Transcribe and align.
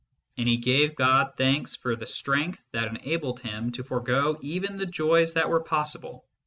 And 0.35 0.49
he 0.49 0.57
gave 0.57 0.95
God 0.95 1.33
thanks 1.37 1.75
for 1.75 1.95
the 1.95 2.07
strength 2.07 2.59
that 2.71 2.87
enabled 2.87 3.39
him 3.41 3.71
to 3.73 3.83
forgo 3.83 4.35
even 4.41 4.77
the 4.77 4.87
joys 4.87 5.33
that 5.33 5.51
were 5.51 5.61
possible. 5.61 6.25